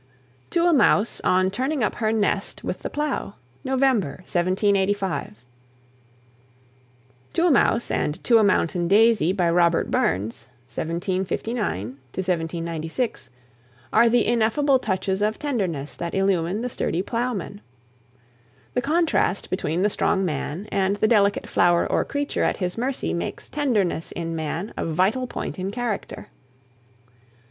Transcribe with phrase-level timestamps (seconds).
[0.49, 5.43] TO A MOUSE, ON TURNING UP HER NEST WITH THE PLOW, NOVEMBER, 1785
[7.33, 11.95] "To a Mouse" and "To a Mountain Daisy," by Robert Burns (1759
[12.65, 13.29] 96),
[13.93, 17.61] are the ineffable touches of tenderness that illumine the sturdy plowman.
[18.73, 23.13] The contrast between the strong man and the delicate flower or creature at his mercy
[23.13, 26.29] makes tenderness in man a vital point in character.